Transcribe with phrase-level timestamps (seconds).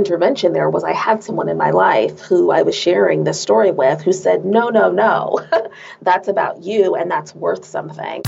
[0.00, 3.70] intervention there was I had someone in my life who I was sharing this story
[3.70, 5.40] with who said, No, no, no,
[6.02, 8.22] that's about you and that's worth something.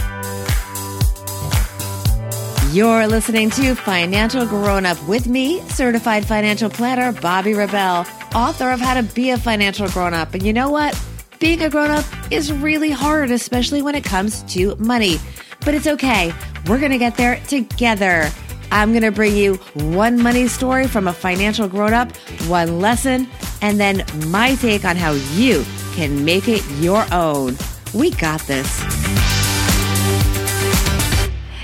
[2.73, 8.81] You're listening to Financial Grown Up with me, certified financial planner Bobbi Rebell, author of
[8.81, 10.35] How to Be a Financial Grown Up.
[10.35, 10.99] And you know what?
[11.41, 15.19] Being a grown up is really hard, especially when it comes to money.
[15.65, 16.35] But it's okay.
[16.67, 18.31] We're going to get there together.
[18.73, 22.17] I'm going to bring you one money story from a financial grown up,
[22.47, 23.29] one lesson,
[23.61, 27.59] and then my take on how you can make it your own.
[27.93, 28.81] We got this.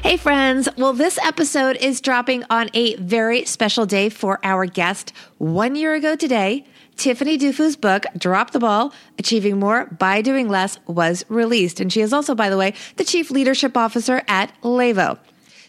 [0.03, 0.69] Hey, friends.
[0.77, 5.15] Well, this episode is dropping on a very special day for our guest.
[5.39, 6.67] One year ago today,
[6.97, 11.81] Tiffany Dufu's book, Drop the Ball Achieving More by Doing Less, was released.
[11.81, 15.19] And she is also, by the way, the Chief Leadership Officer at Levo.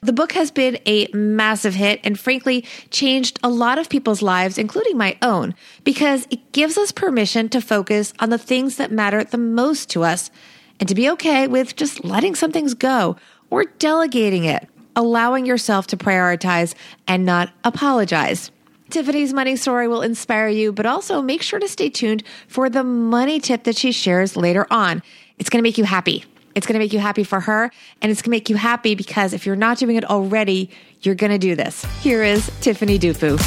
[0.01, 4.57] The book has been a massive hit and frankly changed a lot of people's lives,
[4.57, 9.23] including my own, because it gives us permission to focus on the things that matter
[9.23, 10.31] the most to us
[10.79, 13.17] and to be okay with just letting some things go
[13.49, 16.73] or delegating it, allowing yourself to prioritize
[17.07, 18.51] and not apologize.
[18.89, 22.83] Tiffany's money story will inspire you, but also make sure to stay tuned for the
[22.83, 25.03] money tip that she shares later on.
[25.37, 26.25] It's going to make you happy.
[26.55, 28.95] It's going to make you happy for her, and it's going to make you happy
[28.95, 30.69] because if you're not doing it already,
[31.01, 31.85] you're going to do this.
[32.01, 33.37] Here is Tiffany Dufu.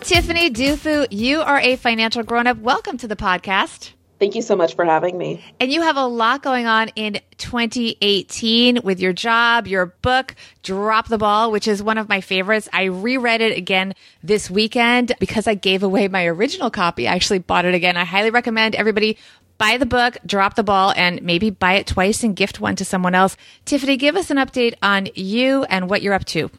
[0.00, 2.58] Tiffany Dufu, you are a financial grown up.
[2.58, 3.92] Welcome to the podcast.
[4.18, 5.44] Thank you so much for having me.
[5.60, 10.34] And you have a lot going on in 2018 with your job, your book,
[10.64, 12.68] Drop the Ball, which is one of my favorites.
[12.72, 17.06] I reread it again this weekend because I gave away my original copy.
[17.06, 17.96] I actually bought it again.
[17.96, 19.18] I highly recommend everybody
[19.58, 22.84] buy the book, drop the ball, and maybe buy it twice and gift one to
[22.84, 23.36] someone else.
[23.64, 26.50] Tiffany, give us an update on you and what you're up to.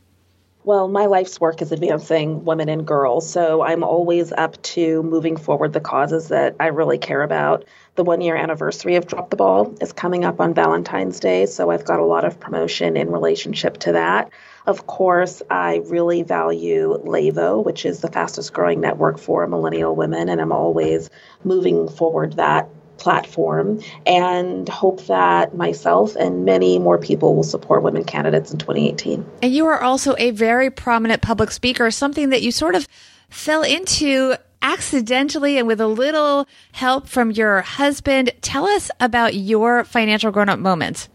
[0.66, 5.38] Well, my life's work is advancing women and girls, so I'm always up to moving
[5.38, 7.64] forward the causes that I really care about.
[7.96, 11.72] The one year anniversary of Drop the Ball is coming up on Valentine's Day, so
[11.72, 14.32] I've got a lot of promotion in relationship to that.
[14.68, 20.28] Of course, I really value Levo, which is the fastest growing network for millennial women,
[20.28, 21.10] and I'm always
[21.44, 22.70] moving forward that
[23.00, 29.26] platform and hope that myself and many more people will support women candidates in 2018.
[29.42, 32.88] And you are also a very prominent public speaker, something that you sort of
[33.30, 38.32] fell into accidentally and with a little help from your husband.
[38.42, 41.10] Tell us about your financial grown up moments.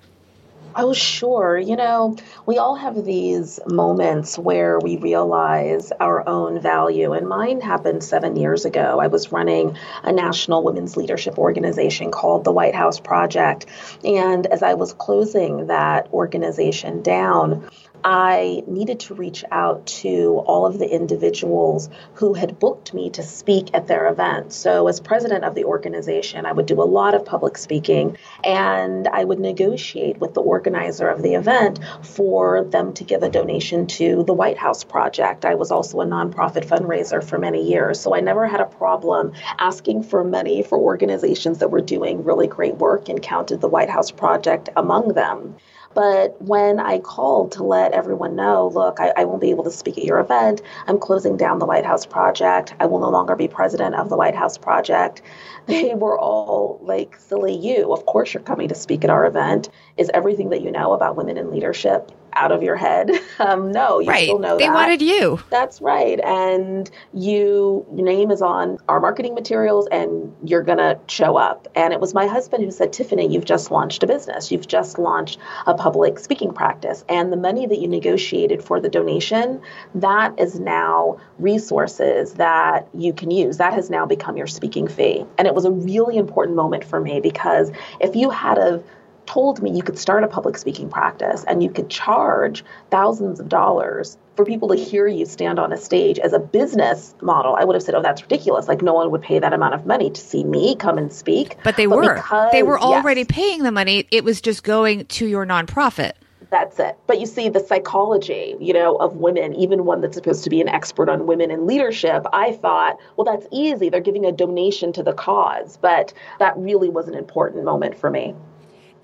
[0.76, 1.56] Oh, sure.
[1.56, 7.12] You know, we all have these moments where we realize our own value.
[7.12, 8.98] And mine happened seven years ago.
[8.98, 13.66] I was running a national women's leadership organization called the White House Project.
[14.02, 17.70] And as I was closing that organization down,
[18.04, 23.22] I needed to reach out to all of the individuals who had booked me to
[23.22, 24.52] speak at their event.
[24.52, 29.08] So, as president of the organization, I would do a lot of public speaking and
[29.08, 33.86] I would negotiate with the organizer of the event for them to give a donation
[33.86, 35.46] to the White House Project.
[35.46, 39.32] I was also a nonprofit fundraiser for many years, so I never had a problem
[39.58, 43.88] asking for money for organizations that were doing really great work and counted the White
[43.88, 45.56] House Project among them.
[45.94, 49.70] But when I called to let everyone know, look, I, I, won't be able to
[49.70, 50.60] speak at your event.
[50.86, 52.74] I'm closing down the White House Project.
[52.80, 55.22] I will no longer be president of the White House Project.
[55.66, 57.94] They were all like, silly you.
[57.94, 59.70] Of course, you're coming to speak at our event.
[59.96, 63.10] Is everything that you know about women in leadership out of your head.
[63.40, 64.24] Um, no, you right.
[64.24, 64.74] still know they that.
[64.74, 65.40] wanted you.
[65.50, 66.20] That's right.
[66.20, 71.66] And you, your name is on our marketing materials and you're going to show up.
[71.74, 74.52] And it was my husband who said, Tiffany, you've just launched a business.
[74.52, 77.04] You've just launched a public speaking practice.
[77.08, 79.60] And the money that you negotiated for the donation,
[79.96, 83.56] that is now resources that you can use.
[83.56, 85.26] That has now become your speaking fee.
[85.38, 88.82] And it was a really important moment for me because if you had a
[89.26, 93.48] told me you could start a public speaking practice and you could charge thousands of
[93.48, 97.64] dollars for people to hear you stand on a stage as a business model, I
[97.64, 98.68] would have said, "Oh, that's ridiculous!
[98.68, 101.56] Like no one would pay that amount of money to see me come and speak."
[101.62, 102.14] But they but were.
[102.14, 104.06] Because, they were already yes, paying the money.
[104.10, 106.12] It was just going to your nonprofit.
[106.50, 106.96] That's it.
[107.06, 110.60] But you see the psychology, you know, of women, even one that's supposed to be
[110.60, 113.88] an expert on women in leadership, I thought, well, that's easy.
[113.88, 115.78] They're giving a donation to the cause.
[115.78, 118.34] But that really was an important moment for me.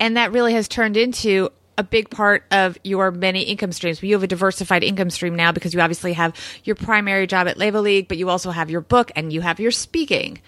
[0.01, 4.01] And that really has turned into a big part of your many income streams.
[4.01, 7.57] You have a diversified income stream now because you obviously have your primary job at
[7.57, 10.41] Levo League, but you also have your book and you have your speaking.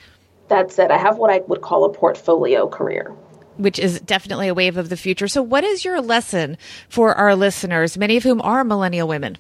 [0.48, 0.90] That's it.
[0.90, 3.12] I have what I would call a portfolio career.
[3.58, 5.28] Which is definitely a wave of the future.
[5.28, 6.58] So, what is your lesson
[6.90, 9.38] for our listeners, many of whom are millennial women?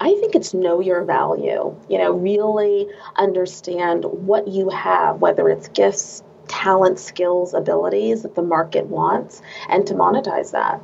[0.00, 1.76] I think it's know your value.
[1.90, 2.86] You know, really
[3.16, 9.86] understand what you have, whether it's gifts, talent, skills, abilities that the market wants, and
[9.86, 10.80] to monetize that.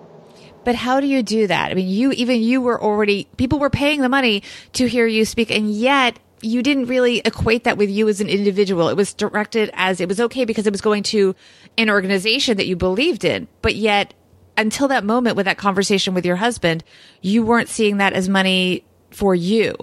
[0.64, 1.70] But how do you do that?
[1.70, 4.42] I mean, you even you were already people were paying the money
[4.74, 8.28] to hear you speak, and yet you didn't really equate that with you as an
[8.28, 8.88] individual.
[8.88, 11.34] It was directed as it was okay because it was going to
[11.76, 14.14] an organization that you believed in, but yet
[14.56, 16.84] until that moment with that conversation with your husband,
[17.22, 19.74] you weren't seeing that as money for you.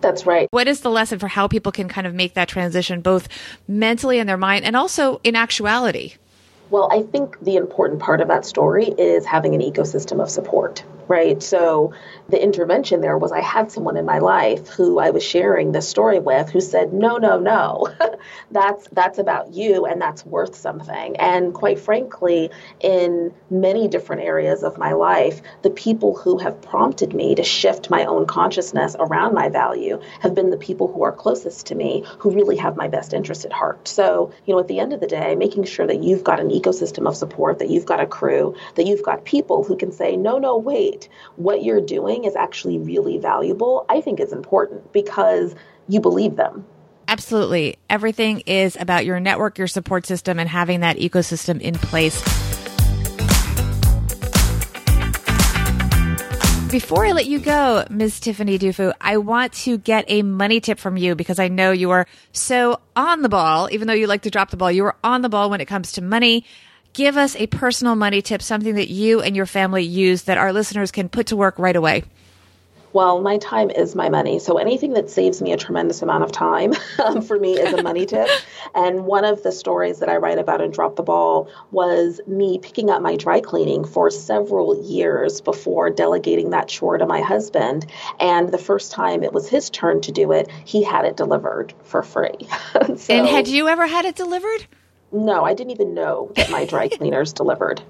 [0.00, 0.48] That's right.
[0.50, 3.28] What is the lesson for how people can kind of make that transition both
[3.66, 6.14] mentally in their mind and also in actuality?
[6.70, 10.84] Well, I think the important part of that story is having an ecosystem of support
[11.08, 11.42] right?
[11.42, 11.92] So
[12.28, 15.88] the intervention there was I had someone in my life who I was sharing this
[15.88, 17.88] story with who said, "No, no, no.
[18.50, 22.50] that's that's about you and that's worth something." And quite frankly,
[22.80, 27.90] in many different areas of my life, the people who have prompted me to shift
[27.90, 32.04] my own consciousness around my value have been the people who are closest to me,
[32.18, 33.86] who really have my best interest at heart.
[33.86, 36.50] So, you know, at the end of the day, making sure that you've got an
[36.50, 40.16] ecosystem of support, that you've got a crew, that you've got people who can say,
[40.16, 45.54] "No, no, wait, what you're doing is actually really valuable, I think is important because
[45.88, 46.64] you believe them.
[47.08, 47.78] Absolutely.
[47.88, 52.20] Everything is about your network, your support system, and having that ecosystem in place.
[56.70, 58.18] Before I let you go, Ms.
[58.18, 61.92] Tiffany Dufu, I want to get a money tip from you because I know you
[61.92, 64.96] are so on the ball, even though you like to drop the ball, you are
[65.04, 66.44] on the ball when it comes to money
[66.96, 70.50] give us a personal money tip, something that you and your family use that our
[70.50, 72.02] listeners can put to work right away.
[72.94, 74.38] Well, my time is my money.
[74.38, 76.72] So anything that saves me a tremendous amount of time
[77.04, 78.30] um, for me is a money tip.
[78.74, 82.58] And one of the stories that I write about in Drop the Ball was me
[82.58, 87.84] picking up my dry cleaning for several years before delegating that chore to my husband.
[88.18, 91.74] And the first time it was his turn to do it, he had it delivered
[91.82, 92.48] for free.
[92.96, 94.66] so, and had you ever had it delivered?
[95.12, 97.80] No, I didn't even know that my dry cleaners delivered.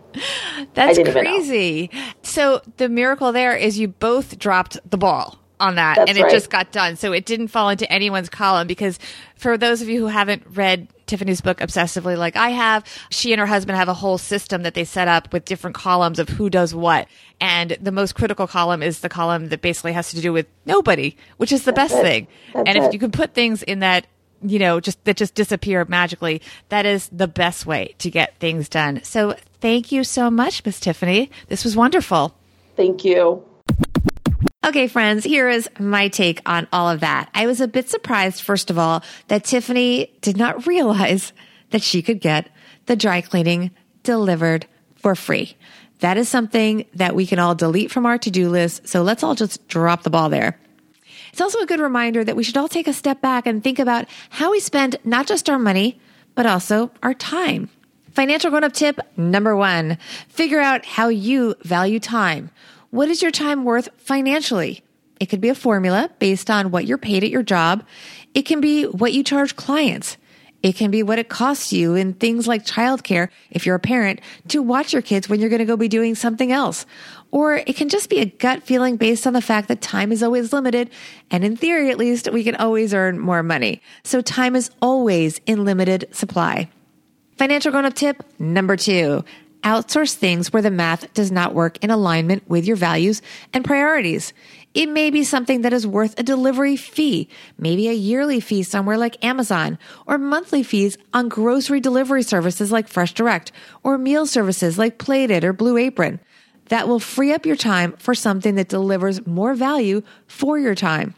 [0.75, 1.91] That's crazy.
[2.23, 6.23] So the miracle there is you both dropped the ball on that That's and it
[6.25, 6.31] right.
[6.31, 6.97] just got done.
[6.97, 8.99] So it didn't fall into anyone's column because
[9.37, 13.41] for those of you who haven't read Tiffany's book obsessively like I have, she and
[13.41, 16.51] her husband have a whole system that they set up with different columns of who
[16.51, 17.09] does what.
[17.41, 21.17] And the most critical column is the column that basically has to do with nobody,
[21.39, 22.07] which is the That's best it.
[22.07, 22.27] thing.
[22.53, 22.93] That's and if it.
[22.93, 24.07] you can put things in that
[24.43, 26.43] you know, just that just disappear magically.
[26.69, 29.03] That is the best way to get things done.
[29.03, 31.31] So thank you so much, Miss Tiffany.
[31.49, 32.35] This was wonderful.
[32.77, 33.45] Thank you.
[34.65, 37.31] Okay, friends, here is my take on all of that.
[37.33, 41.33] I was a bit surprised, first of all, that Tiffany did not realize
[41.71, 42.49] that she could get
[42.87, 43.71] the dry cleaning
[44.03, 44.67] delivered
[44.97, 45.57] for free.
[46.01, 48.89] That is something that we can all delete from our to do list.
[48.89, 50.59] So let's all just drop the ball there.
[51.37, 53.79] It's also a good reminder that we should all take a step back and think
[53.79, 56.01] about how we spend not just our money,
[56.35, 57.69] but also our time.
[58.13, 59.99] Financial grown up tip number one
[60.29, 62.51] figure out how you value time.
[62.89, 64.83] What is your time worth financially?
[65.21, 67.85] It could be a formula based on what you're paid at your job.
[68.33, 70.17] It can be what you charge clients.
[70.63, 74.21] It can be what it costs you in things like childcare, if you're a parent,
[74.49, 76.87] to watch your kids when you're going to go be doing something else.
[77.31, 80.23] Or it can just be a gut feeling based on the fact that time is
[80.23, 80.91] always limited.
[81.31, 83.83] And in theory, at least, we can always earn more money.
[84.05, 86.71] So time is always in limited supply.
[87.37, 89.25] Financial grown up tip number two.
[89.67, 93.21] Outsource things where the math does not work in alignment with your values
[93.53, 94.33] and priorities.
[94.75, 98.97] It may be something that is worth a delivery fee, maybe a yearly fee somewhere
[98.97, 103.51] like Amazon, or monthly fees on grocery delivery services like Fresh Direct,
[103.83, 106.21] or meal services like Plated or Blue Apron.
[106.67, 111.17] That will free up your time for something that delivers more value for your time.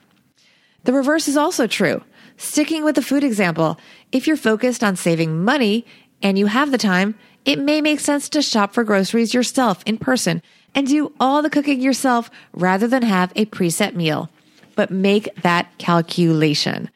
[0.84, 2.02] The reverse is also true.
[2.38, 3.78] Sticking with the food example,
[4.10, 5.84] if you're focused on saving money
[6.22, 7.14] and you have the time,
[7.44, 10.42] it may make sense to shop for groceries yourself in person
[10.74, 14.30] and do all the cooking yourself rather than have a preset meal.
[14.76, 16.90] But make that calculation.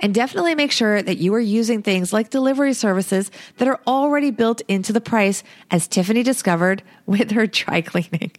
[0.00, 4.32] And definitely make sure that you are using things like delivery services that are already
[4.32, 8.32] built into the price, as Tiffany discovered with her dry cleaning.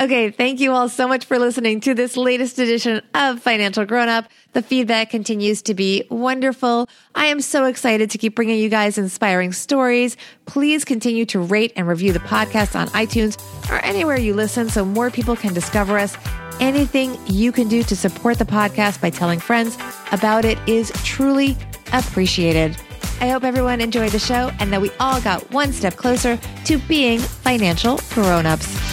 [0.00, 4.08] Okay, thank you all so much for listening to this latest edition of Financial Grown
[4.08, 4.26] Up.
[4.52, 6.88] The feedback continues to be wonderful.
[7.16, 10.16] I am so excited to keep bringing you guys inspiring stories.
[10.46, 14.84] Please continue to rate and review the podcast on iTunes or anywhere you listen so
[14.84, 16.16] more people can discover us.
[16.60, 19.76] Anything you can do to support the podcast by telling friends
[20.12, 21.56] about it is truly
[21.92, 22.76] appreciated.
[23.20, 26.78] I hope everyone enjoyed the show and that we all got one step closer to
[26.78, 28.87] being financial grown-ups.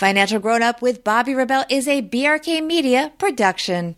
[0.00, 3.96] Financial Grown Up with Bobbi Rebell is a BRK Media production.